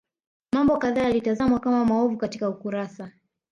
[0.53, 3.11] Mambo kadhaa yalitazamwa kama maovu katika ukurasa